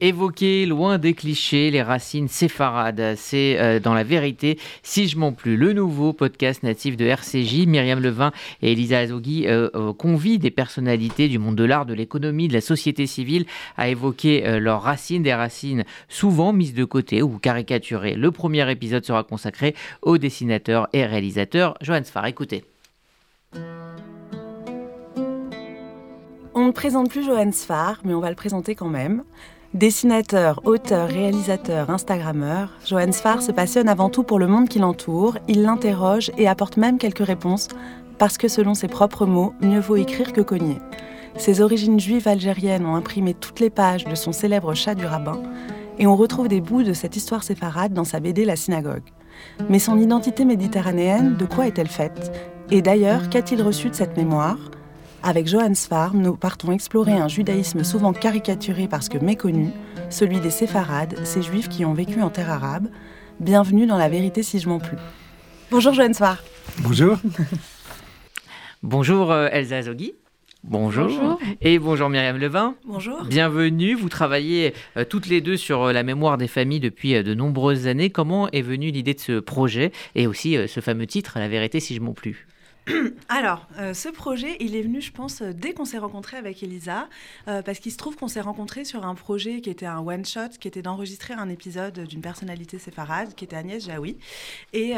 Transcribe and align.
Évoquer 0.00 0.64
loin 0.64 0.96
des 0.96 1.12
clichés 1.12 1.72
les 1.72 1.82
racines 1.82 2.28
séfarades, 2.28 3.14
c'est 3.16 3.58
euh, 3.58 3.80
dans 3.80 3.94
la 3.94 4.04
vérité 4.04 4.56
si 4.84 5.08
je 5.08 5.18
m'en 5.18 5.32
plus. 5.32 5.56
Le 5.56 5.72
nouveau 5.72 6.12
podcast 6.12 6.62
natif 6.62 6.96
de 6.96 7.04
RCJ, 7.04 7.66
Myriam 7.66 7.98
Levin 7.98 8.30
et 8.62 8.70
Elisa 8.70 9.00
Azogui 9.00 9.48
euh, 9.48 9.68
euh, 9.74 9.92
convient 9.92 10.36
des 10.36 10.52
personnalités 10.52 11.26
du 11.26 11.40
monde 11.40 11.56
de 11.56 11.64
l'art, 11.64 11.84
de 11.84 11.94
l'économie, 11.94 12.46
de 12.46 12.52
la 12.52 12.60
société 12.60 13.08
civile 13.08 13.44
à 13.76 13.88
évoquer 13.88 14.60
leurs 14.60 14.82
racines, 14.82 15.24
des 15.24 15.34
racines 15.34 15.82
souvent 16.08 16.52
mises 16.52 16.74
de 16.74 16.84
côté 16.84 17.20
ou 17.20 17.36
caricaturées. 17.38 18.14
Le 18.14 18.30
premier 18.30 18.70
épisode 18.70 19.04
sera 19.04 19.24
consacré 19.24 19.74
au 20.02 20.16
dessinateur 20.16 20.86
et 20.92 21.04
réalisateur 21.06 21.76
Johan 21.80 22.04
Sfar. 22.04 22.24
Écoutez. 22.26 22.62
On 26.54 26.66
ne 26.68 26.72
présente 26.72 27.10
plus 27.10 27.24
Johan 27.24 27.50
Sfar, 27.50 28.00
mais 28.04 28.14
on 28.14 28.20
va 28.20 28.30
le 28.30 28.36
présenter 28.36 28.76
quand 28.76 28.90
même. 28.90 29.24
Dessinateur, 29.74 30.62
auteur, 30.64 31.08
réalisateur, 31.08 31.90
Instagrammeur, 31.90 32.70
Johan 32.86 33.12
Sfar 33.12 33.42
se 33.42 33.52
passionne 33.52 33.90
avant 33.90 34.08
tout 34.08 34.22
pour 34.22 34.38
le 34.38 34.46
monde 34.46 34.66
qui 34.66 34.78
l'entoure, 34.78 35.36
il 35.46 35.62
l'interroge 35.62 36.30
et 36.38 36.48
apporte 36.48 36.78
même 36.78 36.96
quelques 36.96 37.26
réponses, 37.26 37.68
parce 38.16 38.38
que 38.38 38.48
selon 38.48 38.72
ses 38.72 38.88
propres 38.88 39.26
mots, 39.26 39.52
mieux 39.60 39.78
vaut 39.78 39.96
écrire 39.96 40.32
que 40.32 40.40
cogner. 40.40 40.78
Ses 41.36 41.60
origines 41.60 42.00
juives 42.00 42.26
algériennes 42.26 42.86
ont 42.86 42.96
imprimé 42.96 43.34
toutes 43.34 43.60
les 43.60 43.68
pages 43.68 44.06
de 44.06 44.14
son 44.14 44.32
célèbre 44.32 44.72
chat 44.72 44.94
du 44.94 45.04
rabbin, 45.04 45.42
et 45.98 46.06
on 46.06 46.16
retrouve 46.16 46.48
des 46.48 46.62
bouts 46.62 46.82
de 46.82 46.94
cette 46.94 47.16
histoire 47.16 47.42
séfarade 47.42 47.92
dans 47.92 48.04
sa 48.04 48.20
BD 48.20 48.46
La 48.46 48.56
Synagogue. 48.56 49.04
Mais 49.68 49.78
son 49.78 49.98
identité 49.98 50.46
méditerranéenne, 50.46 51.36
de 51.36 51.44
quoi 51.44 51.66
est-elle 51.66 51.88
faite? 51.88 52.32
Et 52.70 52.80
d'ailleurs, 52.80 53.28
qu'a-t-il 53.28 53.60
reçu 53.60 53.90
de 53.90 53.94
cette 53.94 54.16
mémoire? 54.16 54.56
Avec 55.22 55.46
Johannes 55.46 55.74
Sfar, 55.74 56.14
nous 56.14 56.36
partons 56.36 56.72
explorer 56.72 57.12
un 57.12 57.28
judaïsme 57.28 57.84
souvent 57.84 58.12
caricaturé 58.12 58.88
parce 58.88 59.08
que 59.08 59.18
méconnu, 59.18 59.70
celui 60.10 60.40
des 60.40 60.50
séfarades, 60.50 61.18
ces 61.24 61.42
juifs 61.42 61.68
qui 61.68 61.84
ont 61.84 61.92
vécu 61.92 62.22
en 62.22 62.30
terre 62.30 62.50
arabe. 62.50 62.88
Bienvenue 63.40 63.86
dans 63.86 63.96
La 63.96 64.08
vérité 64.08 64.42
si 64.42 64.58
je 64.58 64.68
m'en 64.68 64.78
plus. 64.78 64.96
Bonjour 65.70 65.92
Johannes 65.92 66.14
Sfar. 66.14 66.42
Bonjour. 66.80 67.18
bonjour 68.82 69.32
euh, 69.32 69.48
Elsa 69.50 69.82
Zogui. 69.82 70.14
Bonjour. 70.64 71.38
Et 71.60 71.78
bonjour 71.78 72.08
Myriam 72.08 72.36
Levin. 72.36 72.74
Bonjour. 72.84 73.24
Bienvenue. 73.24 73.94
Vous 73.94 74.08
travaillez 74.08 74.74
euh, 74.96 75.04
toutes 75.04 75.28
les 75.28 75.40
deux 75.40 75.56
sur 75.56 75.84
euh, 75.84 75.92
la 75.92 76.02
mémoire 76.02 76.38
des 76.38 76.48
familles 76.48 76.80
depuis 76.80 77.22
de 77.22 77.34
nombreuses 77.34 77.86
années. 77.86 78.10
Comment 78.10 78.48
est 78.50 78.62
venue 78.62 78.90
l'idée 78.90 79.14
de 79.14 79.20
ce 79.20 79.40
projet 79.40 79.92
et 80.14 80.26
aussi 80.26 80.56
ce 80.68 80.80
fameux 80.80 81.06
titre, 81.06 81.38
La 81.38 81.48
vérité 81.48 81.80
si 81.80 81.94
je 81.94 82.00
m'en 82.00 82.12
plus 82.12 82.46
Alors, 83.28 83.66
euh, 83.78 83.94
ce 83.94 84.08
projet, 84.08 84.56
il 84.60 84.76
est 84.76 84.82
venu, 84.82 85.00
je 85.00 85.12
pense, 85.12 85.42
euh, 85.42 85.52
dès 85.52 85.72
qu'on 85.72 85.84
s'est 85.84 85.98
rencontré 85.98 86.36
avec 86.36 86.62
Elisa, 86.62 87.08
euh, 87.46 87.62
parce 87.62 87.78
qu'il 87.78 87.92
se 87.92 87.96
trouve 87.96 88.16
qu'on 88.16 88.28
s'est 88.28 88.40
rencontré 88.40 88.84
sur 88.84 89.04
un 89.04 89.14
projet 89.14 89.60
qui 89.60 89.70
était 89.70 89.86
un 89.86 89.98
one-shot, 89.98 90.50
qui 90.60 90.68
était 90.68 90.82
d'enregistrer 90.82 91.34
un 91.34 91.48
épisode 91.48 92.00
d'une 92.00 92.20
personnalité 92.20 92.78
séfarade, 92.78 93.34
qui 93.34 93.44
était 93.44 93.56
Agnès 93.56 93.84
Jaoui. 93.84 94.18
Et, 94.72 94.94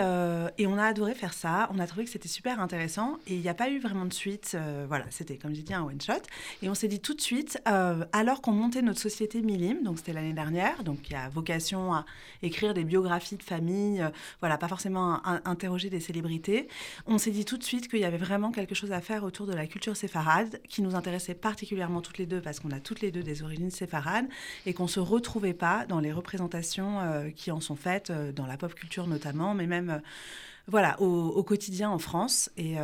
on 0.70 0.78
a 0.78 0.84
adoré 0.84 1.14
faire 1.14 1.32
ça, 1.32 1.68
on 1.74 1.80
a 1.80 1.86
trouvé 1.88 2.04
que 2.04 2.10
c'était 2.10 2.28
super 2.28 2.60
intéressant, 2.60 3.18
et 3.26 3.34
il 3.34 3.40
n'y 3.40 3.48
a 3.48 3.54
pas 3.54 3.70
eu 3.70 3.80
vraiment 3.80 4.04
de 4.04 4.12
suite. 4.12 4.56
voilà, 4.86 5.04
c'était, 5.10 5.36
comme 5.36 5.52
j'ai 5.52 5.62
dit, 5.62 5.74
un 5.74 5.82
one-shot. 5.82 6.22
Et 6.62 6.68
on 6.68 6.74
s'est 6.74 6.86
dit 6.86 7.00
tout 7.00 7.14
de 7.14 7.20
suite, 7.20 7.60
alors 7.64 8.40
qu'on 8.40 8.52
montait 8.52 8.82
notre 8.82 9.00
société 9.00 9.42
Milim, 9.42 9.82
donc 9.82 9.98
c'était 9.98 10.12
l'année 10.12 10.32
dernière, 10.32 10.84
donc 10.84 11.02
qui 11.02 11.14
a 11.16 11.28
vocation 11.28 11.92
à 11.92 12.04
écrire 12.42 12.72
des 12.72 12.84
biographies 12.84 13.36
de 13.36 13.42
famille, 13.42 14.04
voilà, 14.38 14.58
pas 14.58 14.68
forcément 14.68 15.20
interroger 15.44 15.90
des 15.90 16.00
célébrités, 16.00 16.68
on 17.06 17.18
s'est 17.18 17.32
dit 17.32 17.44
tout 17.44 17.58
de 17.58 17.64
suite 17.64 17.79
qu'il 17.88 18.00
y 18.00 18.04
avait 18.04 18.16
vraiment 18.16 18.52
quelque 18.52 18.74
chose 18.74 18.92
à 18.92 19.00
faire 19.00 19.24
autour 19.24 19.46
de 19.46 19.52
la 19.52 19.66
culture 19.66 19.96
séfarade, 19.96 20.60
qui 20.68 20.82
nous 20.82 20.94
intéressait 20.94 21.34
particulièrement 21.34 22.00
toutes 22.00 22.18
les 22.18 22.26
deux, 22.26 22.40
parce 22.40 22.60
qu'on 22.60 22.70
a 22.70 22.80
toutes 22.80 23.00
les 23.00 23.10
deux 23.10 23.22
des 23.22 23.42
origines 23.42 23.70
séfarades, 23.70 24.26
et 24.66 24.74
qu'on 24.74 24.84
ne 24.84 24.88
se 24.88 25.00
retrouvait 25.00 25.54
pas 25.54 25.86
dans 25.86 26.00
les 26.00 26.12
représentations 26.12 27.00
euh, 27.00 27.30
qui 27.30 27.50
en 27.50 27.60
sont 27.60 27.76
faites, 27.76 28.10
euh, 28.10 28.32
dans 28.32 28.46
la 28.46 28.56
pop 28.56 28.74
culture 28.74 29.06
notamment, 29.06 29.54
mais 29.54 29.66
même... 29.66 29.90
Euh, 29.90 29.98
voilà, 30.68 31.00
au, 31.00 31.42
quotidien 31.42 31.90
en 31.90 31.98
France. 31.98 32.48
Et, 32.56 32.76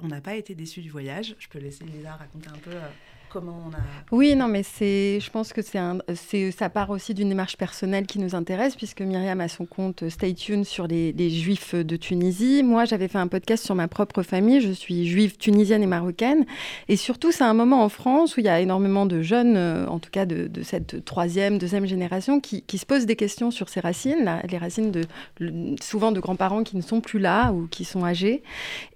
on 0.00 0.08
n'a 0.08 0.20
pas 0.22 0.36
été 0.36 0.54
déçus 0.54 0.80
du 0.80 0.88
voyage. 0.88 1.36
Je 1.38 1.46
peux 1.48 1.58
laisser 1.58 1.84
Lisa 1.84 2.14
raconter 2.14 2.48
un 2.48 2.58
peu 2.58 2.70
Oui, 4.10 4.34
non, 4.34 4.48
mais 4.48 4.62
c'est, 4.62 5.20
je 5.20 5.30
pense 5.30 5.52
que 5.52 5.62
c'est 5.62 5.78
un, 5.78 5.98
c'est, 6.14 6.50
ça 6.50 6.68
part 6.68 6.90
aussi 6.90 7.14
d'une 7.14 7.28
démarche 7.28 7.56
personnelle 7.56 8.06
qui 8.06 8.18
nous 8.18 8.34
intéresse, 8.34 8.74
puisque 8.76 9.00
Myriam 9.00 9.40
a 9.40 9.48
son 9.48 9.66
compte 9.66 10.08
Stay 10.08 10.34
Tuned 10.34 10.64
sur 10.64 10.86
les, 10.86 11.30
Juifs 11.30 11.74
de 11.74 11.96
Tunisie. 11.96 12.62
Moi, 12.62 12.84
j'avais 12.84 13.08
fait 13.08 13.18
un 13.18 13.28
podcast 13.28 13.64
sur 13.64 13.74
ma 13.74 13.88
propre 13.88 14.22
famille. 14.22 14.60
Je 14.60 14.72
suis 14.72 15.06
juive 15.06 15.36
tunisienne 15.36 15.82
et 15.82 15.86
marocaine. 15.86 16.44
Et 16.88 16.96
surtout, 16.96 17.30
c'est 17.30 17.44
un 17.44 17.54
moment 17.54 17.84
en 17.84 17.88
France 17.88 18.36
où 18.36 18.40
il 18.40 18.46
y 18.46 18.48
a 18.48 18.60
énormément 18.60 19.06
de 19.06 19.22
jeunes, 19.22 19.56
euh, 19.56 19.86
en 19.86 19.98
tout 19.98 20.10
cas 20.10 20.26
de, 20.26 20.50
cette 20.62 21.04
troisième, 21.04 21.58
deuxième 21.58 21.86
génération, 21.86 22.40
qui, 22.40 22.64
se 22.76 22.86
posent 22.86 23.06
des 23.06 23.16
questions 23.16 23.50
sur 23.50 23.68
ces 23.68 23.80
racines, 23.80 24.40
les 24.48 24.58
racines 24.58 24.90
de 24.90 25.02
souvent 25.82 26.12
de 26.12 26.20
grands-parents 26.20 26.62
qui 26.62 26.76
ne 26.76 26.82
sont 26.82 27.00
plus 27.00 27.18
là 27.18 27.52
ou 27.52 27.68
qui 27.70 27.84
sont 27.84 28.04
âgés. 28.04 28.42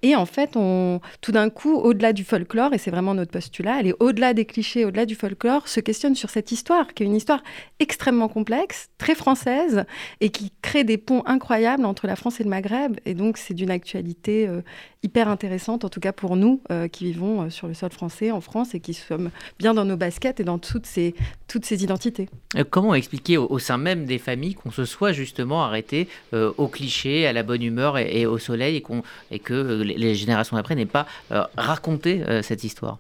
Et 0.03 0.17
en 0.17 0.27
fait, 0.27 0.57
on, 0.57 1.01
tout 1.21 1.33
d'un 1.33 1.51
coup, 1.51 1.75
au-delà 1.75 2.13
du 2.13 2.25
folklore, 2.25 2.73
et 2.73 2.79
c'est 2.79 2.91
vraiment 2.91 3.15
notre 3.15 3.31
postulat, 3.31 3.81
elle 3.81 3.89
est 3.89 3.95
au-delà 4.01 4.24
des 4.33 4.45
clichés, 4.45 4.85
au-delà 4.85 5.07
du 5.07 5.15
folklore, 5.15 5.69
se 5.69 5.81
questionne 5.81 6.15
sur 6.15 6.31
cette 6.31 6.53
histoire, 6.53 6.95
qui 6.95 7.03
est 7.03 7.07
une 7.07 7.17
histoire 7.17 7.43
extrêmement 7.81 8.29
complexe, 8.29 8.89
très 8.99 9.15
française, 9.15 9.85
et 10.21 10.31
qui 10.31 10.53
crée 10.63 10.85
des 10.85 10.97
ponts 10.97 11.23
incroyables 11.27 11.85
entre 11.85 12.07
la 12.07 12.17
France 12.17 12.41
et 12.41 12.45
le 12.45 12.51
Maghreb. 12.51 12.97
Et 13.05 13.15
donc, 13.15 13.37
c'est 13.37 13.55
d'une 13.55 13.71
actualité 13.71 14.49
euh, 14.49 14.63
hyper 15.03 15.29
intéressante, 15.29 15.85
en 15.85 15.89
tout 15.89 16.01
cas 16.01 16.13
pour 16.13 16.37
nous 16.37 16.61
euh, 16.71 16.89
qui 16.89 17.05
vivons 17.05 17.43
euh, 17.43 17.51
sur 17.51 17.67
le 17.67 17.75
sol 17.75 17.91
français, 17.91 18.31
en 18.31 18.41
France, 18.41 18.75
et 18.75 18.81
qui 18.81 18.95
sommes 18.95 19.31
bien 19.59 19.75
dans 19.75 19.85
nos 19.85 19.97
baskets 19.97 20.41
et 20.41 20.45
dans 20.45 20.59
toutes 20.59 20.87
ces, 20.87 21.15
toutes 21.49 21.65
ces 21.65 21.83
identités. 21.83 22.29
comment 22.71 22.95
expliquer 22.95 23.37
au, 23.37 23.59
sein 23.59 23.77
même 23.77 24.07
des 24.07 24.19
familles 24.19 24.55
qu'on 24.55 24.71
se 24.71 24.85
soit 24.85 25.13
justement 25.13 25.65
arrêté 25.65 26.09
aux 26.33 26.69
clichés, 26.69 27.27
à 27.27 27.33
la 27.33 27.43
bonne 27.43 27.63
humeur 27.63 27.99
et, 27.99 28.27
au 28.27 28.39
soleil, 28.39 28.77
et, 28.77 28.85
et 29.35 29.39
que 29.39 29.83
les 29.83 30.15
générations 30.15 30.57
d'après 30.57 30.75
n'aient 30.75 30.87
pas 30.87 31.07
raconté 31.57 32.23
cette 32.43 32.65
histoire? 32.65 32.99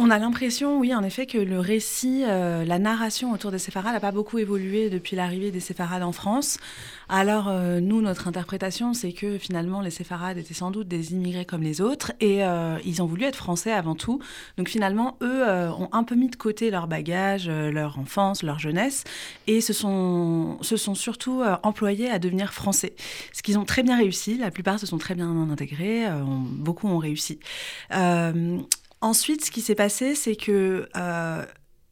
On 0.00 0.08
a 0.08 0.18
l'impression, 0.18 0.78
oui, 0.78 0.94
en 0.94 1.02
effet, 1.02 1.26
que 1.26 1.36
le 1.36 1.60
récit, 1.60 2.24
euh, 2.26 2.64
la 2.64 2.78
narration 2.78 3.32
autour 3.32 3.50
des 3.50 3.58
séfarades 3.58 3.92
n'a 3.92 4.00
pas 4.00 4.12
beaucoup 4.12 4.38
évolué 4.38 4.88
depuis 4.88 5.14
l'arrivée 5.14 5.50
des 5.50 5.60
séfarades 5.60 6.02
en 6.02 6.12
France. 6.12 6.56
Alors, 7.10 7.48
euh, 7.48 7.80
nous, 7.80 8.00
notre 8.00 8.26
interprétation, 8.26 8.94
c'est 8.94 9.12
que 9.12 9.36
finalement, 9.36 9.82
les 9.82 9.90
séfarades 9.90 10.38
étaient 10.38 10.54
sans 10.54 10.70
doute 10.70 10.88
des 10.88 11.12
immigrés 11.12 11.44
comme 11.44 11.62
les 11.62 11.82
autres 11.82 12.12
et 12.20 12.42
euh, 12.42 12.78
ils 12.86 13.02
ont 13.02 13.06
voulu 13.06 13.24
être 13.24 13.36
français 13.36 13.72
avant 13.72 13.94
tout. 13.94 14.20
Donc, 14.56 14.68
finalement, 14.70 15.18
eux 15.20 15.44
ont 15.46 15.90
un 15.92 16.04
peu 16.04 16.14
mis 16.14 16.30
de 16.30 16.36
côté 16.36 16.70
leur 16.70 16.86
bagage, 16.86 17.50
leur 17.50 17.98
enfance, 17.98 18.42
leur 18.42 18.58
jeunesse 18.58 19.04
et 19.46 19.60
se 19.60 19.74
sont 19.74 20.58
surtout 20.94 21.42
employés 21.62 22.08
à 22.08 22.18
devenir 22.18 22.54
français. 22.54 22.94
Ce 23.34 23.42
qu'ils 23.42 23.58
ont 23.58 23.64
très 23.66 23.82
bien 23.82 23.98
réussi. 23.98 24.38
La 24.38 24.50
plupart 24.50 24.78
se 24.78 24.86
sont 24.86 24.98
très 24.98 25.14
bien 25.14 25.50
intégrés. 25.50 26.06
beaucoup 26.52 26.88
ont 26.88 26.98
réussi. 26.98 27.38
Ensuite, 29.02 29.44
ce 29.44 29.50
qui 29.50 29.62
s'est 29.62 29.74
passé, 29.74 30.14
c'est 30.14 30.36
que 30.36 30.88
euh, 30.96 31.46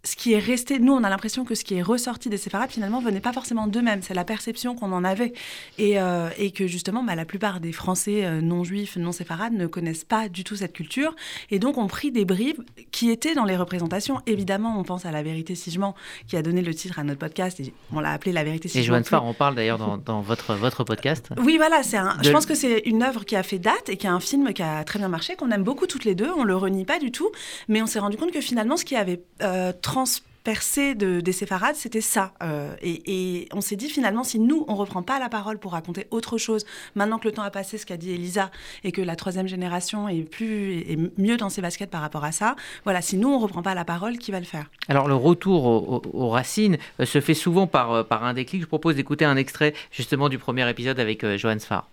ce 0.09 0.17
qui 0.17 0.33
est 0.33 0.39
resté, 0.39 0.79
nous, 0.79 0.95
on 0.95 1.05
a 1.05 1.11
l'impression 1.11 1.45
que 1.45 1.55
ce 1.55 1.65
qui 1.65 1.75
est 1.75 1.83
ressorti 1.83 2.31
des 2.31 2.39
séfarades, 2.39 2.71
finalement, 2.71 2.99
venait 2.99 3.21
pas 3.21 3.35
forcément 3.35 3.67
d'eux-mêmes. 3.67 4.01
C'est 4.01 4.15
la 4.15 4.25
perception 4.25 4.75
qu'on 4.75 4.93
en 4.93 5.05
avait. 5.05 5.35
Et, 5.77 6.01
euh, 6.01 6.31
et 6.39 6.51
que, 6.51 6.67
justement, 6.67 7.05
bah, 7.05 7.15
la 7.15 7.27
plupart 7.27 7.61
des 7.61 7.73
Français 7.73 8.25
euh, 8.25 8.41
non-juifs, 8.41 8.97
non-séfarades 8.97 9.53
ne 9.53 9.67
connaissent 9.67 10.05
pas 10.05 10.31
du 10.31 10.45
tout 10.45 10.57
cette 10.57 10.73
culture. 10.73 11.15
Et 11.51 11.59
donc, 11.59 11.77
ont 11.77 11.89
pris 11.89 12.11
des 12.11 12.25
bribes 12.25 12.63
qui 12.91 13.11
étaient 13.11 13.35
dans 13.35 13.45
les 13.45 13.57
représentations. 13.57 14.23
Évidemment, 14.27 14.79
on 14.79 14.83
pense 14.83 15.05
à 15.05 15.11
La 15.11 15.23
vérité 15.23 15.55
si 15.55 15.71
je 15.71 15.79
mens, 15.79 15.95
qui 16.27 16.39
a 16.39 16.43
donné 16.43 16.63
le 16.63 16.73
titre 16.73 16.99
à 16.99 17.05
notre 17.05 17.19
podcast. 17.19 17.61
Et 17.61 17.75
on 17.93 18.01
l'a 18.01 18.13
appelé 18.13 18.33
La 18.33 18.45
vérité 18.45 18.69
si 18.69 18.79
et 18.79 18.83
je 18.85 18.91
mens. 18.91 19.01
Et 19.01 19.05
Joanne 19.05 19.23
on 19.25 19.35
parle 19.35 19.57
d'ailleurs 19.57 19.79
dans, 19.79 19.99
dans, 19.99 20.23
votre, 20.23 20.55
votre 20.55 20.85
podcast. 20.85 21.29
Oui, 21.39 21.59
voilà. 21.59 21.83
C'est 21.83 21.99
un, 21.99 22.17
Je 22.23 22.31
pense 22.31 22.47
que 22.47 22.55
c'est 22.55 22.79
une 22.87 23.03
œuvre 23.03 23.27
qui 23.27 23.37
a 23.37 23.43
fait 23.43 23.59
date 23.59 23.91
et 23.91 23.99
qui 23.99 24.07
a 24.07 24.15
un 24.15 24.21
film 24.21 24.55
qui 24.55 24.63
a 24.63 24.85
très 24.85 24.99
bien 24.99 25.09
marché, 25.09 25.37
qu'on 25.37 25.51
aime 25.51 25.65
beaucoup 25.65 25.87
toutes 25.87 26.07
les 26.07 26.15
deux. 26.15 26.31
On 26.35 26.45
le 26.45 26.57
renie 26.57 26.87
pas 26.87 26.99
du 26.99 27.13
tout. 27.13 27.31
Mais 27.69 27.83
on 27.83 27.87
s'est 27.87 27.99
rendu 27.99 28.17
compte 28.17 28.33
que 28.33 28.41
finalement, 28.41 28.79
ce 28.79 28.87
qui 28.87 28.97
avait 28.97 29.21
euh, 29.43 29.75
transpercé 29.99 30.95
de, 30.95 31.21
des 31.21 31.33
séfarades, 31.33 31.75
c'était 31.75 32.01
ça. 32.01 32.33
Euh, 32.43 32.75
et, 32.81 33.49
on 33.53 33.61
s'est 33.61 33.77
dit 33.77 33.89
finalement, 33.89 34.25
si 34.25 34.39
nous, 34.39 34.65
on 34.69 34.77
reprend 34.77 35.03
pas 35.03 35.19
la 35.19 35.29
parole 35.29 35.59
pour 35.59 35.73
raconter 35.73 36.07
autre 36.11 36.39
chose, 36.39 36.65
maintenant 36.95 37.19
que 37.19 37.27
le 37.27 37.33
temps 37.33 37.43
a 37.43 37.51
passé, 37.51 37.77
ce 37.77 37.85
qu'a 37.85 37.97
dit 37.97 38.13
Elisa, 38.13 38.51
et 38.85 38.93
que 38.93 39.03
la 39.03 39.17
troisième 39.17 39.49
génération 39.49 40.09
est, 40.09 40.23
plus, 40.23 40.79
est 40.79 41.19
mieux 41.19 41.37
dans 41.37 41.51
ses 41.51 41.61
baskets 41.61 41.91
par 41.91 42.01
rapport 42.01 42.25
à 42.25 42.33
ça, 42.33 42.55
voilà, 42.85 43.03
si 43.03 43.17
nous, 43.17 43.29
on 43.29 43.39
reprend 43.39 43.63
pas 43.63 43.75
la 43.75 43.85
parole, 43.85 44.19
qui 44.19 44.31
va 44.31 44.39
le 44.39 44.47
faire? 44.47 44.71
Alors 44.89 45.09
le 45.09 45.17
retour 45.17 46.05
aux, 46.15 46.29
racines 46.31 46.79
euh, 47.01 47.05
se 47.05 47.21
fait 47.21 47.35
souvent 47.35 47.67
par, 47.67 48.07
par 48.07 48.25
un 48.25 48.33
déclic. 48.33 48.63
Je 48.63 48.67
propose 48.67 48.95
d'écouter 48.95 49.25
un 49.25 49.37
extrait 49.37 49.75
justement 49.91 50.29
du 50.29 50.39
premier 50.39 50.69
épisode 50.71 51.01
avec 51.01 51.27
Johan 51.37 51.59
Sfar. 51.59 51.89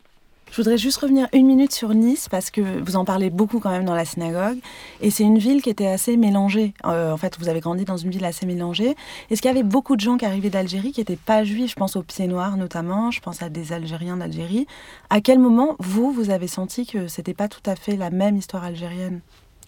Je 0.52 0.62
voudrais 0.62 0.78
juste 0.78 0.98
revenir 0.98 1.28
une 1.34 1.48
minute 1.48 1.74
sur 1.74 1.94
Nice 1.94 2.30
parce 2.30 2.50
que 2.50 2.62
vous 2.82 2.96
en 2.96 3.04
parlez 3.04 3.30
beaucoup 3.30 3.60
quand 3.60 3.72
même 3.72 3.84
dans 3.84 3.96
la 3.96 4.06
synagogue. 4.06 4.60
Et 5.02 5.10
c'est 5.10 5.24
une 5.24 5.38
ville 5.38 5.62
qui 5.62 5.70
était 5.70 5.88
assez 5.88 6.16
mélangée. 6.16 6.74
Euh, 6.86 7.12
en 7.12 7.18
fait, 7.18 7.38
vous 7.40 7.50
avez 7.50 7.60
grandi 7.60 7.84
dans 7.84 7.98
une 7.98 8.10
ville 8.10 8.24
assez 8.24 8.46
mélangée. 8.46 8.96
Est-ce 9.30 9.42
qu'il 9.42 9.50
y 9.50 9.54
avait 9.54 9.64
beaucoup 9.64 9.96
de 9.96 10.02
gens 10.02 10.18
qui 10.18 10.26
arrivaient 10.26 10.50
d'Algérie 10.50 10.94
qui 10.94 11.02
n'étaient 11.02 11.18
pas 11.18 11.44
juifs? 11.44 11.72
Je 11.72 11.76
pense 11.76 11.96
aux 11.98 12.04
pieds 12.04 12.28
noirs 12.28 12.56
notamment. 12.56 13.12
Je 13.12 13.20
pense 13.20 13.42
à 13.42 13.50
des 13.50 13.74
Algériens 13.74 14.18
d'Algérie. 14.18 14.66
À 15.10 15.20
quel 15.20 15.40
moment, 15.40 15.76
vous, 15.80 16.12
vous 16.12 16.30
avez 16.30 16.48
senti 16.48 16.86
que 16.86 17.08
c'était 17.08 17.34
pas 17.34 17.50
tout 17.50 17.64
à 17.66 17.76
fait 17.76 17.98
la 17.98 18.10
même 18.10 18.38
histoire 18.38 18.64
algérienne? 18.64 19.22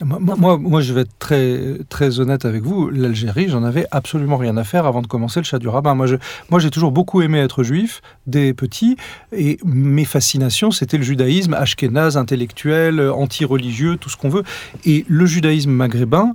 Moi, 0.03 0.57
moi, 0.57 0.81
je 0.81 0.93
vais 0.93 1.01
être 1.01 1.17
très, 1.17 1.79
très 1.89 2.19
honnête 2.19 2.45
avec 2.45 2.63
vous. 2.63 2.89
L'Algérie, 2.89 3.49
j'en 3.49 3.63
avais 3.63 3.87
absolument 3.91 4.37
rien 4.37 4.55
à 4.57 4.63
faire 4.63 4.85
avant 4.85 5.01
de 5.01 5.07
commencer 5.07 5.39
le 5.39 5.43
chat 5.45 5.57
du 5.57 5.67
rabbin. 5.67 5.95
Moi, 5.95 6.05
je, 6.05 6.15
moi, 6.49 6.59
j'ai 6.59 6.69
toujours 6.69 6.91
beaucoup 6.91 7.21
aimé 7.21 7.39
être 7.39 7.63
juif, 7.63 8.01
des 8.27 8.53
petits, 8.53 8.95
et 9.31 9.57
mes 9.65 10.05
fascinations, 10.05 10.71
c'était 10.71 10.97
le 10.97 11.03
judaïsme 11.03 11.53
ashkénaze, 11.53 12.15
intellectuel, 12.17 13.01
anti-religieux, 13.01 13.97
tout 13.97 14.09
ce 14.09 14.17
qu'on 14.17 14.29
veut. 14.29 14.43
Et 14.85 15.03
le 15.07 15.25
judaïsme 15.25 15.71
maghrébin, 15.71 16.33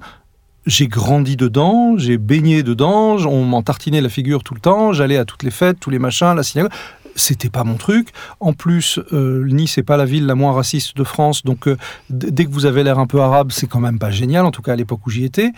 j'ai 0.67 0.89
grandi 0.89 1.37
dedans, 1.37 1.97
j'ai 1.97 2.19
baigné 2.19 2.63
dedans, 2.63 3.17
on 3.27 3.45
m'en 3.45 3.63
tartinait 3.63 4.01
la 4.01 4.09
figure 4.09 4.43
tout 4.43 4.55
le 4.55 4.61
temps, 4.61 4.93
j'allais 4.93 5.17
à 5.17 5.25
toutes 5.25 5.43
les 5.43 5.51
fêtes, 5.51 5.79
tous 5.81 5.91
les 5.91 5.99
machins, 5.99 6.35
la 6.35 6.43
synagogue 6.43 6.73
c'était 7.17 7.51
pas 7.51 7.65
mon 7.65 7.77
truc. 7.77 8.09
En 8.41 8.53
plus, 8.53 8.99
euh, 9.13 9.47
Nice 9.47 9.77
n'est 9.77 9.83
pas 9.83 9.97
la 9.97 10.05
ville 10.05 10.27
la 10.27 10.35
moins 10.35 10.53
raciste 10.53 10.97
de 10.97 11.05
France, 11.05 11.45
donc 11.45 11.69
euh, 11.69 11.77
dès 12.11 12.45
que 12.45 12.51
vous 12.51 12.67
avez 12.67 12.83
l'air 12.83 12.99
un 12.99 13.07
peu 13.07 13.21
arabe, 13.21 13.53
c'est 13.53 13.67
quand 13.67 13.81
même 13.81 13.99
pas 13.99 14.11
génial, 14.11 14.45
en 14.45 14.51
tout 14.51 14.63
cas 14.63 14.73
à 14.73 14.77
l'époque 14.77 15.07
où 15.07 15.11
j'y 15.11 15.25
étais. 15.25 15.53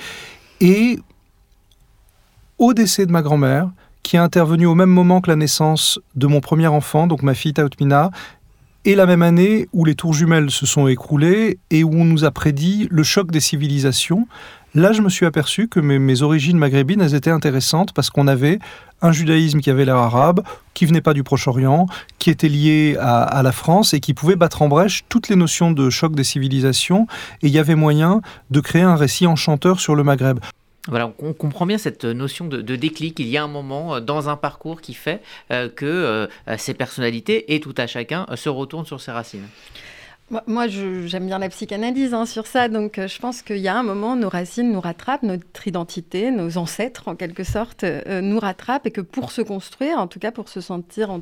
Et 0.61 0.99
au 2.59 2.75
décès 2.75 3.07
de 3.07 3.13
ma 3.13 3.23
grand-mère, 3.23 3.71
qui 4.03 4.17
est 4.17 4.21
intervenu 4.21 4.67
au 4.67 4.75
même 4.75 4.91
moment 4.91 5.21
que 5.21 5.31
la 5.31 5.37
naissance 5.37 5.99
de 6.15 6.27
mon 6.27 6.41
premier 6.41 6.67
enfant, 6.67 7.07
donc 7.07 7.23
ma 7.23 7.35
fille 7.35 7.55
Tautmina, 7.55 8.11
et 8.85 8.95
la 8.95 9.07
même 9.07 9.23
année 9.23 9.67
où 9.73 9.85
les 9.85 9.95
tours 9.95 10.13
jumelles 10.13 10.51
se 10.51 10.67
sont 10.67 10.89
écroulées 10.89 11.59
et 11.71 11.85
où 11.85 11.93
on 11.95 12.05
nous 12.05 12.25
a 12.25 12.31
prédit 12.31 12.87
le 12.91 13.03
choc 13.03 13.31
des 13.31 13.41
civilisations, 13.41 14.29
là 14.75 14.93
je 14.93 15.03
me 15.03 15.09
suis 15.09 15.27
aperçu 15.27 15.69
que 15.69 15.81
mes, 15.81 16.23
origines 16.23 16.59
maghrébines, 16.59 17.03
étaient 17.03 17.31
intéressantes 17.31 17.93
parce 17.93 18.11
qu'on 18.11 18.27
avait 18.27 18.59
un 19.03 19.13
judaïsme 19.13 19.61
qui 19.61 19.71
avait 19.71 19.85
l'air 19.85 19.97
arabe, 19.97 20.43
qui 20.73 20.87
venait 20.87 21.01
pas 21.01 21.13
du 21.13 21.23
Proche-Orient, 21.23 21.87
qui 22.19 22.31
était 22.31 22.49
lié 22.49 22.97
à, 22.99 23.43
la 23.43 23.53
France 23.53 23.93
et 23.93 24.01
qui 24.01 24.15
pouvait 24.15 24.37
battre 24.37 24.63
en 24.63 24.69
brèche 24.69 25.05
toutes 25.09 25.29
les 25.29 25.37
notions 25.37 25.73
de 25.73 25.91
choc 25.91 26.15
des 26.15 26.25
civilisations. 26.25 27.07
Et 27.43 27.49
il 27.49 27.53
y 27.53 27.59
avait 27.59 27.75
moyen 27.75 28.23
de 28.51 28.61
créer 28.61 28.83
un 28.83 28.97
récit 28.97 29.27
enchanteur 29.27 29.79
sur 29.79 29.95
le 29.95 30.05
Maghreb. 30.05 30.39
Voilà, 30.89 31.13
on 31.19 31.33
comprend 31.33 31.65
bien 31.65 31.79
cette 31.79 32.05
notion 32.05 32.47
de, 32.47 32.77
déclic. 32.77 33.19
Il 33.19 33.29
y 33.29 33.39
a 33.39 33.45
un 33.45 33.49
moment 33.49 33.97
euh, 33.97 34.01
dans 34.01 34.29
un 34.29 34.37
parcours 34.37 34.83
qui 34.83 34.93
fait 34.93 35.23
euh, 35.51 35.69
que 35.69 35.87
euh, 35.87 36.27
ces 36.59 36.75
personnalités 36.75 37.55
et 37.55 37.61
tout 37.61 37.75
à 37.79 37.87
chacun 37.87 38.27
se 38.35 38.51
retournent 38.51 38.85
sur 38.85 39.01
ses 39.01 39.13
racines. 39.13 39.49
Moi, 40.47 40.69
j'aime 40.69 41.27
bien 41.27 41.39
la 41.39 41.51
psychanalyse 41.51 42.15
hein, 42.15 42.25
sur 42.25 42.47
ça, 42.47 42.69
donc 42.69 42.99
euh, 42.99 43.07
je 43.07 43.19
pense 43.19 43.43
qu'il 43.43 43.59
y 43.59 43.69
a 43.69 43.77
un 43.77 43.83
moment, 43.83 44.17
nos 44.17 44.31
racines 44.31 44.73
nous 44.73 44.81
rattrapent, 44.81 45.23
notre 45.23 45.69
identité, 45.69 46.31
nos 46.31 46.57
ancêtres 46.57 47.09
en 47.09 47.15
quelque 47.15 47.45
sorte 47.45 47.85
euh, 47.85 48.23
nous 48.23 48.39
rattrapent, 48.39 48.87
et 48.87 48.91
que 48.91 49.03
pour 49.03 49.31
se 49.31 49.43
construire, 49.43 49.99
en 49.99 50.07
tout 50.07 50.19
cas 50.19 50.33
pour 50.33 50.49
se 50.49 50.63
sentir 50.63 51.11
en 51.11 51.21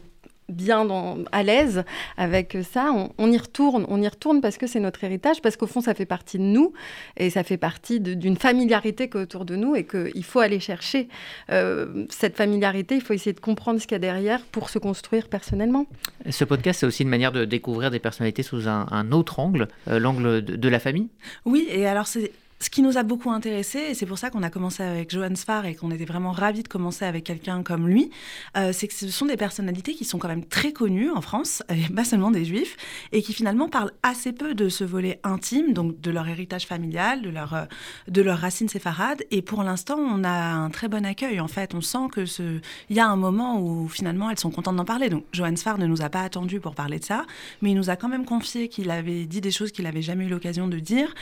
bien 0.52 0.87
à 1.32 1.43
l'aise 1.43 1.84
avec 2.16 2.56
ça, 2.62 2.93
on, 3.19 3.32
y 3.32 3.38
retourne. 3.38 3.84
On 3.88 4.00
y 4.00 4.08
retourne 4.08 4.40
parce 4.40 4.58
que 4.58 4.66
c'est 4.66 4.81
notre 4.81 5.02
héritage, 5.04 5.40
parce 5.40 5.56
qu'au 5.56 5.66
fond, 5.66 5.81
ça 5.81 5.94
fait 5.94 6.06
partie 6.06 6.38
de 6.38 6.44
nous 6.44 6.72
et 7.16 7.31
ça 7.31 7.43
fait 7.43 7.56
partie 7.56 8.00
d'une 8.00 8.37
familiarité 8.37 9.08
qui 9.08 9.16
autour 9.16 9.44
de 9.44 9.56
nous 9.56 9.75
et 9.75 9.84
qu'il 9.84 10.25
faut 10.25 10.40
aller 10.40 10.60
chercher 10.60 11.08
euh, 11.50 12.06
cette 12.10 12.37
familiarité. 12.37 12.96
Il 12.96 13.00
faut 13.00 13.14
essayer 13.14 13.32
de 13.32 13.40
comprendre 13.40 13.81
ce 13.81 13.87
qu'il 13.87 13.94
y 13.94 13.96
a 13.96 13.99
derrière 14.00 14.40
pour 14.40 14.70
se 14.70 14.78
construire 14.78 15.28
personnellement. 15.28 15.87
Ce 16.28 16.44
podcast, 16.44 16.81
c'est 16.81 16.87
aussi 16.87 17.02
une 17.02 17.08
manière 17.08 17.32
de 17.32 17.44
découvrir 17.44 17.90
des 17.90 17.99
personnalités 17.99 18.43
sous 18.43 18.69
un, 18.69 19.12
autre 19.12 19.38
angle, 19.38 19.69
euh, 19.88 19.99
l'angle 19.99 20.43
de, 20.43 20.56
de 20.56 20.69
la 20.69 20.78
famille? 20.78 21.08
Oui, 21.44 21.66
et 21.70 21.87
alors 21.87 22.06
c'est 22.06 22.32
ce 22.62 22.70
qui 22.70 22.81
nous 22.81 22.97
a 22.97 23.03
beaucoup 23.03 23.31
intéressé, 23.31 23.79
et 23.91 23.94
c'est 23.94 24.06
pour 24.06 24.19
ça 24.19 24.31
qu'on 24.31 24.44
a 24.44 24.50
commencé 24.50 24.85
avec 24.85 25.11
Johan 25.11 25.35
Sfar 25.35 25.67
et 25.67 25.75
qu'on 25.75 25.91
était 25.91 26.05
vraiment 26.05 26.31
ravis 26.31 26.62
de 26.62 26.69
commencer 26.69 27.05
avec 27.05 27.25
quelqu'un 27.25 27.64
comme 27.64 27.88
lui, 27.88 28.11
euh, 28.56 28.73
c'est 28.73 28.87
que 28.87 28.94
ce 28.94 29.09
sont 29.09 29.26
des 29.26 29.37
personnalités 29.37 29.94
qui 29.94 30.05
sont 30.05 30.19
quand 30.19 30.29
même 30.29 30.44
très 30.44 30.73
connues 30.73 31.11
en 31.11 31.20
France, 31.20 31.64
et 31.69 31.93
pas 31.93 32.05
seulement 32.05 32.31
des 32.31 32.44
juifs, 32.44 32.76
et 33.11 33.20
qui 33.20 33.32
finalement 33.32 33.69
parlent 33.69 33.91
assez 34.05 34.32
peu 34.32 34.55
de 34.55 34.69
ce 34.69 34.85
volet 34.85 35.19
intime, 35.25 35.73
donc 35.73 36.00
de 36.00 36.11
leur 36.12 36.29
héritage 36.29 36.67
familial, 36.67 37.23
de 37.23 37.31
leur, 37.31 37.55
euh, 37.55 37.64
de 38.06 38.23
leurs 38.23 38.38
racines 38.38 38.69
séfarades. 38.69 39.25
Et 39.32 39.43
pour 39.43 39.64
l'instant, 39.64 39.99
on 39.99 40.23
a 40.23 40.31
un 40.31 40.70
très 40.70 40.87
bon 40.87 41.05
accueil. 41.05 41.41
En 41.41 41.49
fait, 41.49 41.75
on 41.75 41.81
sent 41.81 42.09
que 42.12 42.26
ce, 42.26 42.61
il 42.91 42.97
y 42.97 43.00
a 43.00 43.09
un 43.09 43.17
moment 43.17 43.61
où 43.61 43.88
finalement 43.88 44.31
elles 44.31 44.38
sont 44.38 44.53
contentes 44.53 44.76
d'en 44.76 44.85
parler. 44.85 45.09
Donc 45.09 45.25
Johan 45.32 45.56
Sfar 45.56 45.79
ne 45.79 45.87
nous 45.87 46.03
a 46.03 46.11
pas 46.11 46.23
attendu 46.23 46.61
pour 46.61 46.76
parler 46.76 47.00
de 47.00 47.05
ça, 47.05 47.26
mais 47.61 47.73
il 47.73 47.75
nous 47.75 47.91
a 47.91 47.97
quand 47.97 48.09
même 48.09 48.25
confié 48.25 48.69
qu'il 48.69 48.91
avait 48.91 49.25
dit 49.25 49.41
des 49.41 49.50
choses 49.50 49.73
qu'il 49.73 49.85
n'avait 49.85 50.03
jamais 50.03 50.26
eu 50.26 50.29
l'occasion 50.29 50.69
de 50.69 50.79
dire 50.79 51.12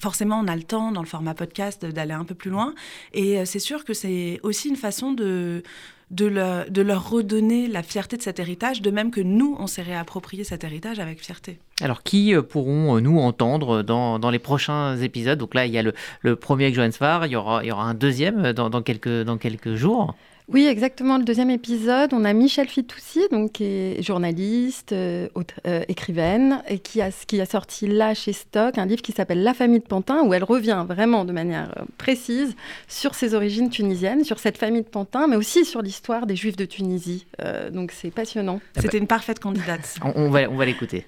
forcément, 0.00 0.40
on 0.40 0.48
a 0.48 0.56
le 0.56 0.62
temps 0.62 0.92
dans 0.92 1.02
le 1.02 1.06
format 1.06 1.34
podcast 1.34 1.84
d'aller 1.84 2.12
un 2.12 2.24
peu 2.24 2.34
plus 2.34 2.50
loin. 2.50 2.74
Et 3.12 3.38
euh, 3.38 3.44
c'est 3.44 3.58
sûr 3.58 3.84
que 3.84 3.94
c'est 3.94 4.40
aussi 4.42 4.68
une 4.68 4.76
façon 4.76 5.12
de, 5.12 5.62
de, 6.10 6.82
leur 6.82 7.10
redonner 7.10 7.68
la 7.68 7.82
fierté 7.82 8.16
de 8.16 8.22
cet 8.22 8.38
héritage, 8.38 8.82
de 8.82 8.90
même 8.90 9.10
que 9.10 9.20
nous, 9.20 9.56
on 9.58 9.66
s'est 9.66 9.82
réapproprié 9.82 10.44
cet 10.44 10.64
héritage 10.64 10.98
avec 10.98 11.20
fierté. 11.20 11.58
Alors, 11.80 12.02
qui 12.02 12.34
euh, 12.34 12.42
pourront 12.42 12.96
euh, 12.96 13.00
nous 13.00 13.18
entendre 13.18 13.82
dans, 13.82 14.30
les 14.30 14.38
prochains 14.38 14.96
épisodes? 14.96 15.38
Donc 15.38 15.54
là, 15.54 15.66
il 15.66 15.72
y 15.72 15.78
a 15.78 15.82
le, 15.82 16.36
premier 16.36 16.64
avec 16.64 16.74
Johan 16.74 16.90
Svar, 16.90 17.26
il 17.26 17.32
y 17.32 17.36
aura, 17.36 17.62
il 17.62 17.68
y 17.68 17.72
aura 17.72 17.84
un 17.84 17.94
deuxième 17.94 18.52
dans, 18.52 18.82
quelques, 18.82 19.22
dans 19.22 19.38
quelques 19.38 19.74
jours. 19.74 20.14
Oui, 20.52 20.66
exactement. 20.66 21.16
Le 21.16 21.22
deuxième 21.22 21.50
épisode, 21.50 22.12
on 22.12 22.24
a 22.24 22.32
Michel 22.32 22.66
Fitoussi, 22.66 23.20
donc, 23.30 23.52
qui 23.52 23.64
est 23.64 24.02
journaliste, 24.02 24.90
euh, 24.90 25.28
euh, 25.64 25.84
écrivaine, 25.86 26.60
et 26.68 26.80
qui 26.80 27.00
a, 27.00 27.10
qui 27.12 27.40
a 27.40 27.46
sorti 27.46 27.86
là 27.86 28.14
chez 28.14 28.32
Stock 28.32 28.76
un 28.76 28.84
livre 28.84 29.00
qui 29.00 29.12
s'appelle 29.12 29.44
La 29.44 29.54
famille 29.54 29.78
de 29.78 29.84
Pantin, 29.84 30.22
où 30.24 30.34
elle 30.34 30.42
revient 30.42 30.84
vraiment 30.88 31.24
de 31.24 31.32
manière 31.32 31.72
euh, 31.78 31.84
précise 31.98 32.56
sur 32.88 33.14
ses 33.14 33.34
origines 33.34 33.70
tunisiennes, 33.70 34.24
sur 34.24 34.40
cette 34.40 34.58
famille 34.58 34.82
de 34.82 34.88
Pantin, 34.88 35.28
mais 35.28 35.36
aussi 35.36 35.64
sur 35.64 35.82
l'histoire 35.82 36.26
des 36.26 36.34
Juifs 36.34 36.56
de 36.56 36.64
Tunisie. 36.64 37.26
donc 37.72 37.92
c'est 37.92 38.10
passionnant. 38.10 38.60
C'était 38.76 38.98
une 38.98 39.06
parfaite 39.06 39.38
candidate. 39.38 39.98
on, 40.02 40.30
va, 40.30 40.50
on 40.50 40.56
va 40.56 40.64
l'écouter. 40.64 41.06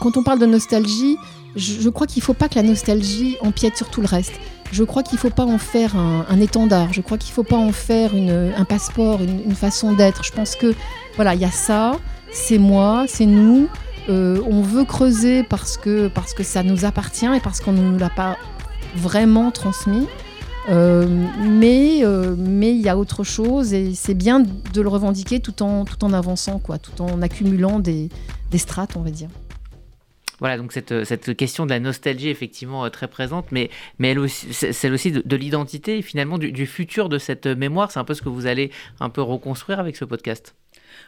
Quand 0.00 0.16
on 0.16 0.22
parle 0.22 0.38
de 0.38 0.46
nostalgie, 0.46 1.18
je, 1.56 1.88
crois 1.88 2.06
qu'il 2.06 2.20
ne 2.20 2.24
faut 2.24 2.34
pas 2.34 2.48
que 2.48 2.54
la 2.54 2.62
nostalgie 2.62 3.36
empiète 3.40 3.76
sur 3.76 3.90
tout 3.90 4.00
le 4.00 4.06
reste. 4.06 4.32
Je 4.72 4.84
crois 4.84 5.02
qu'il 5.02 5.16
ne 5.16 5.20
faut 5.20 5.30
pas 5.30 5.44
en 5.44 5.58
faire 5.58 5.96
un, 5.96 6.40
étendard. 6.40 6.92
Je 6.92 7.00
crois 7.00 7.18
qu'il 7.18 7.30
ne 7.30 7.34
faut 7.34 7.42
pas 7.42 7.56
en 7.56 7.72
faire 7.72 8.12
un 8.14 8.64
passeport, 8.64 9.20
une, 9.20 9.54
façon 9.54 9.92
d'être. 9.92 10.24
Je 10.24 10.32
pense 10.32 10.54
que 10.54 10.74
voilà, 11.16 11.34
il 11.34 11.40
y 11.40 11.44
a 11.44 11.50
ça, 11.50 11.98
c'est 12.32 12.58
moi, 12.58 13.04
c'est 13.08 13.26
nous. 13.26 13.68
Euh, 14.08 14.40
on 14.48 14.62
veut 14.62 14.84
creuser 14.84 15.42
parce 15.42 15.76
que, 15.76 16.08
parce 16.08 16.34
que 16.34 16.42
ça 16.42 16.62
nous 16.62 16.84
appartient 16.84 17.26
et 17.26 17.40
parce 17.40 17.60
qu'on 17.60 17.72
ne 17.72 17.82
nous 17.82 17.98
l'a 17.98 18.10
pas 18.10 18.36
vraiment 18.94 19.50
transmis. 19.50 20.06
Euh, 20.68 21.06
mais 21.40 22.00
euh, 22.04 22.36
mais 22.38 22.70
il 22.70 22.80
y 22.80 22.88
a 22.88 22.96
autre 22.96 23.24
chose 23.24 23.72
et 23.72 23.94
c'est 23.94 24.14
bien 24.14 24.40
de 24.40 24.80
le 24.80 24.88
revendiquer 24.88 25.40
tout 25.40 25.62
en, 25.62 25.84
tout 25.84 26.04
en 26.04 26.12
avançant, 26.12 26.58
quoi, 26.58 26.78
tout 26.78 27.02
en 27.02 27.22
accumulant 27.22 27.80
des, 27.80 28.08
des 28.50 28.58
strates, 28.58 28.96
on 28.96 29.00
va 29.00 29.10
dire. 29.10 29.28
Voilà, 30.40 30.56
donc 30.56 30.72
cette, 30.72 31.04
cette, 31.04 31.36
question 31.36 31.66
de 31.66 31.70
la 31.70 31.80
nostalgie 31.80 32.28
effectivement 32.28 32.84
euh, 32.84 32.88
très 32.88 33.08
présente, 33.08 33.52
mais, 33.52 33.70
mais 33.98 34.10
elle 34.10 34.18
aussi, 34.18 34.52
celle 34.52 34.92
aussi 34.92 35.12
de, 35.12 35.36
l'identité 35.36 35.98
et 35.98 36.02
finalement 36.02 36.38
du, 36.38 36.66
futur 36.66 37.08
de 37.08 37.18
cette 37.18 37.46
mémoire. 37.46 37.90
C'est 37.92 38.00
un 38.00 38.04
peu 38.04 38.14
ce 38.14 38.22
que 38.22 38.28
vous 38.28 38.46
allez 38.46 38.70
un 39.00 39.10
peu 39.10 39.22
reconstruire 39.22 39.80
avec 39.80 39.96
ce 39.96 40.04
podcast. 40.04 40.54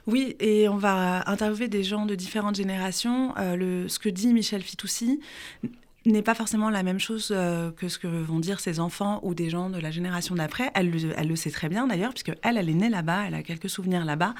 Oui, 0.06 0.36
et 0.40 0.68
on 0.68 0.76
va 0.76 1.28
interviewer 1.28 1.68
des 1.68 1.84
gens 1.84 2.06
de 2.06 2.14
différentes 2.14 2.56
générations. 2.56 3.34
Euh, 3.38 3.56
le, 3.56 3.88
ce 3.88 3.98
que 3.98 4.08
dit 4.08 4.32
Michel 4.32 4.62
Fitoussi 4.62 5.20
n'est 6.06 6.22
pas 6.22 6.34
forcément 6.34 6.70
la 6.70 6.82
même 6.82 6.98
chose 6.98 7.28
euh, 7.30 7.70
que 7.70 7.88
ce 7.88 7.98
que 7.98 8.06
vont 8.06 8.40
dire 8.40 8.60
ses 8.60 8.80
enfants 8.80 9.20
ou 9.22 9.34
des 9.34 9.50
gens 9.50 9.70
de 9.70 9.78
la 9.78 9.90
génération 9.90 10.34
d'après. 10.34 10.70
Elle, 10.74 10.92
elle, 11.16 11.28
le 11.28 11.36
sait 11.36 11.50
très 11.50 11.68
bien 11.68 11.86
d'ailleurs, 11.86 12.10
puisque 12.10 12.32
elle, 12.42 12.56
elle 12.56 12.68
est 12.68 12.74
née 12.74 12.88
là-bas, 12.88 13.24
elle 13.26 13.34
a 13.34 13.42
quelques 13.42 13.70
souvenirs 13.70 14.04
là-bas. 14.04 14.34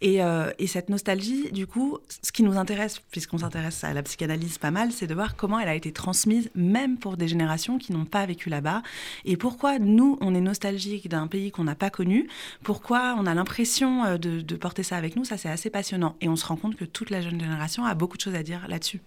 Et, 0.00 0.22
euh, 0.22 0.50
et, 0.58 0.66
cette 0.66 0.88
nostalgie, 0.90 1.50
du 1.52 1.66
coup, 1.66 1.98
ce 2.22 2.32
qui 2.32 2.42
nous 2.42 2.58
intéresse, 2.58 3.00
puisqu'on 3.10 3.38
s'intéresse 3.38 3.82
à 3.84 3.94
la 3.94 4.02
psychanalyse 4.02 4.58
pas 4.58 4.70
mal, 4.70 4.92
c'est 4.92 5.06
de 5.06 5.14
voir 5.14 5.36
comment 5.36 5.58
elle 5.58 5.68
a 5.68 5.74
été 5.74 5.92
transmise, 5.92 6.50
même 6.54 6.98
pour 6.98 7.16
des 7.16 7.28
générations 7.28 7.78
qui 7.78 7.92
n'ont 7.92 8.04
pas 8.04 8.26
vécu 8.26 8.50
là-bas. 8.50 8.82
Et 9.24 9.36
pourquoi 9.36 9.78
nous, 9.78 10.18
on 10.20 10.34
est 10.34 10.40
nostalgique 10.40 11.08
d'un 11.08 11.26
pays 11.28 11.50
qu'on 11.50 11.64
n'a 11.64 11.74
pas 11.74 11.90
connu, 11.90 12.28
pourquoi 12.62 13.16
on 13.18 13.26
a 13.26 13.34
l'impression 13.34 14.04
euh, 14.04 14.18
de 14.18 14.56
porter 14.56 14.82
ça 14.82 14.96
avec 14.96 15.16
nous, 15.16 15.24
ça 15.24 15.36
c'est 15.36 15.48
assez 15.48 15.70
passionnant. 15.70 16.16
Et 16.20 16.28
on 16.28 16.36
se 16.36 16.46
rend 16.46 16.56
compte 16.56 16.76
que 16.76 16.84
toute 16.84 17.10
la 17.10 17.20
jeune 17.20 17.40
génération 17.40 17.84
a 17.84 17.94
beaucoup 17.94 18.16
de 18.16 18.22
choses 18.22 18.34
à 18.34 18.42
dire 18.42 18.66
là-dessus. 18.68 19.00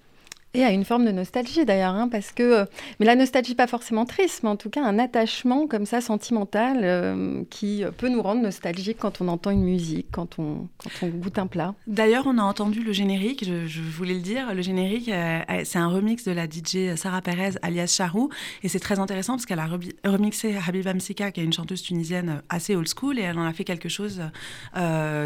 Et 0.56 0.64
à 0.64 0.72
une 0.72 0.84
forme 0.84 1.06
de 1.06 1.12
nostalgie 1.12 1.64
d'ailleurs, 1.64 1.94
hein, 1.94 2.10
parce 2.10 2.32
que, 2.32 2.42
euh, 2.42 2.66
mais 3.00 3.06
la 3.06 3.16
nostalgie 3.16 3.54
pas 3.54 3.68
forcément 3.68 4.06
triste, 4.06 4.42
mais 4.42 4.50
en 4.50 4.56
tout 4.56 4.72
cas 4.72 4.84
un 4.84 4.98
attachement 4.98 5.68
comme 5.68 5.86
ça 5.86 6.02
sentimental 6.02 6.80
euh, 6.82 7.44
qui 7.52 7.84
peut 7.98 8.10
nous 8.10 8.24
rendre 8.24 8.42
nostalgiques 8.42 8.98
quand 9.00 9.22
on 9.22 9.28
entend 9.28 9.52
une 9.52 9.64
musique, 9.64 10.08
quand 10.12 10.40
on, 10.40 10.68
quand 10.80 10.90
on 11.04 11.10
goûte 11.10 11.38
un 11.38 11.46
plat. 11.46 11.76
D'ailleurs, 11.86 12.26
on 12.26 12.40
a 12.40 12.42
entendu 12.42 12.84
le 12.84 12.94
générique, 12.94 13.46
je, 13.46 13.80
voulais 13.80 14.16
le 14.16 14.22
dire, 14.22 14.56
le 14.56 14.64
générique, 14.64 15.10
euh, 15.10 15.40
c'est 15.66 15.78
un 15.78 15.88
remix 15.88 16.24
de 16.24 16.32
la 16.32 16.46
DJ 16.46 16.96
Sarah 16.96 17.22
Perez 17.22 17.52
alias 17.62 17.94
Charou, 17.96 18.32
et 18.64 18.70
c'est 18.70 18.80
très 18.80 18.98
intéressant 18.98 19.34
parce 19.34 19.46
qu'elle 19.46 19.60
a 19.60 19.70
remixé 20.04 20.56
Habiba 20.68 20.96
Msika, 20.96 21.32
qui 21.32 21.42
est 21.42 21.44
une 21.44 21.54
chanteuse 21.54 21.84
tunisienne 21.84 22.42
assez 22.50 22.76
old 22.76 22.88
school, 22.88 23.20
et 23.20 23.22
elle 23.22 23.38
en 23.38 23.46
a 23.46 23.54
fait 23.54 23.66
quelque 23.66 23.90
chose 23.90 24.20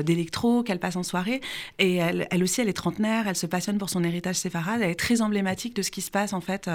d'électro 0.04 0.64
qu'elle 0.64 0.80
passe 0.80 0.98
en 0.98 1.04
soirée, 1.04 1.40
et 1.80 1.96
elle, 1.96 2.28
elle 2.30 2.44
aussi, 2.44 2.60
elle 2.60 2.70
est 2.70 2.74
trentenaire, 2.74 3.30
elle 3.30 3.38
se 3.38 3.46
passionne 3.46 3.78
pour 3.78 3.90
son 3.90 4.04
héritage 4.04 4.36
séfarade, 4.36 4.82
elle 4.82 4.92
est 4.92 4.96
très 4.96 5.13
très 5.14 5.22
emblématique 5.22 5.76
de 5.76 5.82
ce 5.82 5.92
qui 5.92 6.02
se 6.02 6.10
passe 6.10 6.34
en 6.34 6.42
fait 6.42 6.70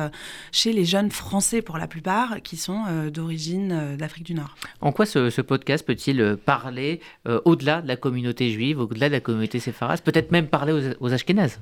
chez 0.52 0.72
les 0.72 0.84
jeunes 0.84 1.10
Français 1.10 1.62
pour 1.62 1.78
la 1.78 1.86
plupart, 1.86 2.40
qui 2.42 2.56
sont 2.56 2.82
d'origine 3.12 3.96
d'Afrique 3.96 4.24
du 4.24 4.34
Nord. 4.34 4.54
En 4.80 4.92
quoi 4.92 5.06
ce, 5.06 5.40
podcast 5.40 5.84
peut-il 5.84 6.36
parler 6.44 7.00
au-delà 7.44 7.82
de 7.82 7.88
la 7.88 7.96
communauté 7.96 8.50
juive, 8.50 8.78
au-delà 8.80 9.08
de 9.08 9.14
la 9.14 9.20
communauté 9.20 9.58
séfarade, 9.58 10.00
peut-être 10.02 10.30
même 10.30 10.46
parler 10.46 10.72
aux, 10.72 11.04
aux 11.04 11.12
Ashkénazes? 11.12 11.58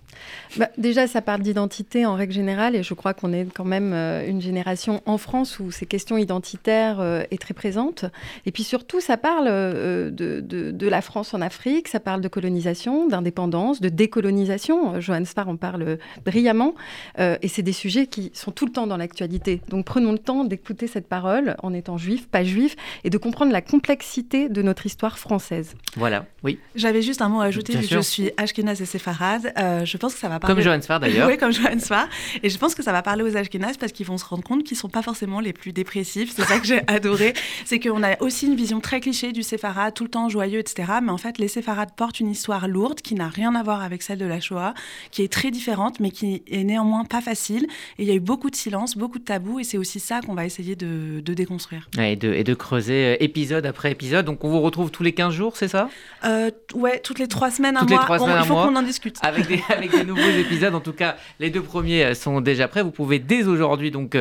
Bah, 0.56 0.68
Déjà, 0.76 1.06
ça 1.06 1.23
parle 1.23 1.42
d'identité 1.42 2.04
en 2.04 2.14
règle 2.14 2.33
générale, 2.33 2.76
et 2.76 2.83
je 2.83 2.95
crois 2.95 3.14
qu'on 3.14 3.33
est 3.33 3.47
quand 3.52 3.64
même 3.64 3.92
une 3.92 4.40
génération 4.40 5.02
en 5.06 5.18
France 5.18 5.59
où 5.59 5.71
ces 5.71 5.87
questions 5.87 6.18
identitaires 6.18 7.00
est 7.30 7.40
très 7.40 7.54
présente. 7.54 8.04
Et 8.45 8.52
puis 8.52 8.64
surtout, 8.64 9.00
ça 9.00 9.16
parle 9.16 9.47
de, 9.47 10.11
de, 10.12 10.71
de 10.71 10.88
la 10.88 11.00
France 11.00 11.33
en 11.33 11.40
Afrique, 11.40 11.88
ça 11.88 12.00
parle 12.00 12.21
de 12.21 12.28
colonisation, 12.28 13.06
d'indépendance, 13.06 13.80
de 13.80 13.88
décolonisation. 13.88 15.00
Johan 15.00 15.25
Spar 15.25 15.49
en 15.49 15.56
parle 15.56 15.99
brillamment. 16.25 16.65
Euh, 17.18 17.37
et 17.42 17.49
c'est 17.49 17.62
des 17.62 17.73
sujets 17.73 18.06
qui 18.06 18.30
sont 18.35 18.50
tout 18.50 18.66
le 18.66 18.73
temps 18.73 18.87
dans 18.87 18.96
l'actualité. 18.96 19.61
Donc 19.68 19.85
prenons 19.85 20.12
le 20.12 20.18
temps 20.18 20.44
d'écouter 20.44 20.87
cette 20.87 21.08
parole 21.08 21.56
en 21.62 21.73
étant 21.73 21.99
juif, 21.99 22.28
pas 22.28 22.44
juif, 22.44 22.76
et 23.04 23.11
de 23.11 23.18
comprendre 23.18 23.52
la 23.52 23.62
complexité 23.62 24.49
de 24.49 24.62
notre 24.62 24.87
histoire 24.87 25.18
française. 25.18 25.75
Voilà, 25.96 26.26
oui. 26.42 26.58
J'avais 26.75 27.02
juste 27.02 27.23
un 27.23 27.28
mot 27.28 27.40
à 27.40 27.44
ajouter, 27.44 27.80
je 27.82 27.99
suis 28.00 28.30
ashkénaze 28.37 28.80
et 28.80 28.87
séfarade. 28.87 29.52
Euh, 29.58 29.85
je 29.85 29.96
pense 29.96 30.14
que 30.14 30.20
ça 30.20 30.28
va 30.28 30.38
parler... 30.38 30.54
Comme 30.56 30.62
Johan 30.62 30.80
Spar 30.80 31.00
d'ailleurs. 31.00 31.28
oui, 31.28 31.37
comme 31.37 31.52
Johan 31.52 31.78
Spar. 31.78 32.08
Et 32.42 32.49
je 32.49 32.58
pense 32.58 32.75
que 32.75 32.82
ça 32.82 32.92
va 32.92 33.02
parler 33.02 33.23
aux 33.23 33.37
ashkénazes 33.37 33.76
parce 33.76 33.92
qu'ils 33.92 34.06
vont 34.06 34.18
se 34.18 34.25
rendre 34.25 34.42
compte 34.42 34.64
qu'ils 34.64 34.76
ne 34.76 34.80
sont 34.80 34.88
pas 34.88 35.02
forcément 35.02 35.40
les 35.40 35.52
plus 35.52 35.73
dépressifs. 35.73 36.32
C'est 36.35 36.44
ça 36.44 36.58
que 36.58 36.66
j'ai 36.66 36.82
adoré. 36.87 37.35
C'est 37.64 37.80
qu'on 37.80 38.02
a 38.02 38.20
aussi 38.23 38.46
une 38.46 38.56
vision 38.56 38.80
très 38.80 39.00
cliché 39.00 39.32
du 39.32 39.42
séfarade, 39.42 39.94
tout 39.94 40.04
le 40.04 40.11
temps 40.11 40.28
joyeux, 40.28 40.58
etc. 40.58 40.94
Mais 41.02 41.11
en 41.11 41.18
fait, 41.18 41.38
les 41.38 41.49
séfarades 41.49 41.90
portent 41.96 42.20
une 42.20 42.30
histoire 42.30 42.68
lourde 42.68 43.00
qui 43.00 43.14
n'a 43.14 43.28
rien 43.28 43.54
à 43.54 43.62
voir 43.62 43.82
avec 43.82 44.02
celle 44.02 44.18
de 44.18 44.26
la 44.26 44.40
Shoah, 44.40 44.75
qui 45.11 45.23
est 45.23 45.32
très 45.32 45.50
différente, 45.50 46.00
mais 46.00 46.11
qui 46.11 46.42
est 46.56 46.64
néanmoins 46.64 47.04
pas 47.04 47.20
facile. 47.20 47.66
Et 47.98 48.02
il 48.02 48.08
y 48.08 48.10
a 48.10 48.14
eu 48.14 48.20
beaucoup 48.20 48.50
de 48.50 48.56
silence, 48.56 48.96
beaucoup 48.96 49.18
de 49.18 49.25
tabous, 49.25 49.60
et 49.60 49.64
c'est 49.64 49.78
aussi 49.78 50.00
ça 50.00 50.20
qu'on 50.20 50.34
va 50.34 50.44
essayer 50.44 50.76
de, 50.76 51.20
déconstruire. 51.20 51.88
et, 51.98 52.16
de, 52.16 52.32
et, 52.32 52.44
de, 52.44 52.54
creuser 52.54 53.14
euh, 53.14 53.16
épisode 53.20 53.66
après 53.66 53.92
épisode. 53.92 54.26
Donc 54.26 54.44
on 54.44 54.48
vous 54.48 54.60
retrouve 54.60 54.90
tous 54.90 55.02
les 55.02 55.12
15 55.12 55.34
jours, 55.34 55.56
c'est 55.56 55.68
ça? 55.68 55.88
Euh, 56.25 56.50
Ouais, 56.75 57.00
toutes 57.00 57.18
les 57.18 57.28
3 57.28 57.50
semaines, 57.50 57.76
toutes 57.78 57.92
un 57.92 58.00
les 58.00 58.06
mois. 58.06 58.18
Semaines, 58.18 58.36
il 58.40 58.46
faut 58.46 58.54
qu'on 58.54 58.76
en 58.76 58.82
discute. 58.82 59.18
Avec 59.22 59.46
des, 59.46 59.62
avec 59.68 59.90
des 59.90 60.04
nouveaux 60.04 60.20
épisodes. 60.22 60.75
En 60.75 60.80
tout 60.80 60.92
cas, 60.92 61.16
les 61.40 61.50
deux 61.50 61.62
premiers 61.62 62.04
euh, 62.04 62.14
sont 62.14 62.40
déjà 62.40 62.68
prêts. 62.68 62.82
Vous 62.82 62.90
pouvez 62.90 63.18
dès 63.18 63.44
aujourd'hui 63.44 63.90
donc 63.90 64.16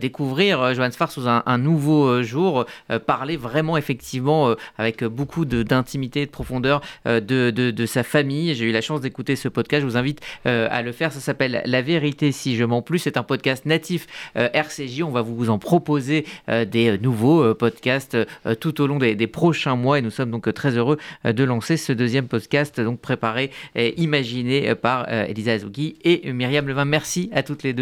découvrir 0.00 0.74
Johan 0.74 0.90
Sfar 0.90 1.10
sous 1.10 1.28
un, 1.28 1.58
nouveau 1.58 2.22
jour, 2.22 2.66
parler 3.06 3.36
vraiment 3.36 3.76
effectivement 3.76 4.54
avec 4.78 5.04
beaucoup 5.04 5.44
d'intimité, 5.44 6.20
de, 6.20 6.26
de 6.26 6.30
profondeur 6.30 6.80
de, 7.06 7.18
de, 7.20 7.70
de 7.70 7.86
sa 7.86 8.02
famille. 8.02 8.54
J'ai 8.54 8.66
eu 8.66 8.72
la 8.72 8.80
chance 8.80 9.00
d'écouter 9.00 9.36
ce 9.36 9.48
podcast. 9.48 9.82
Je 9.82 9.86
vous 9.86 9.96
invite 9.96 10.20
euh, 10.46 10.68
à 10.70 10.82
le 10.82 10.92
faire. 10.92 11.12
Ça 11.12 11.20
s'appelle 11.20 11.62
La 11.70 11.82
vérité 11.82 12.32
si 12.32 12.56
je 12.56 12.64
m'en 12.64 12.82
plus. 12.82 12.98
C'est 12.98 13.16
un 13.16 13.22
podcast 13.22 13.64
natif 13.64 14.08
euh, 14.36 14.48
RCJ. 14.52 15.02
On 15.02 15.10
va 15.10 15.22
vous 15.22 15.50
en 15.50 15.58
proposer 15.58 16.26
euh, 16.48 16.64
des 16.64 16.98
nouveaux 16.98 17.54
podcasts 17.54 18.16
tout 18.58 18.80
au 18.80 18.86
long 18.88 18.98
des, 18.98 19.26
prochains 19.26 19.76
mois. 19.76 20.00
Et 20.00 20.02
nous 20.02 20.10
sommes 20.10 20.32
donc 20.32 20.52
très 20.52 20.76
heureux 20.76 20.98
de 21.24 21.44
lancer 21.44 21.76
ce 21.76 21.92
deuxième 21.92 22.26
podcast, 22.26 22.80
donc 22.80 23.00
préparé 23.00 23.50
et 23.76 24.00
imaginé 24.00 24.74
par 24.74 25.08
Elisa 25.08 25.52
Azougui 25.52 25.96
et 26.02 26.32
Myriam 26.32 26.66
Levin. 26.66 26.84
Merci 26.84 27.30
à 27.32 27.42
toutes 27.42 27.62
les 27.62 27.72
deux. 27.72 27.78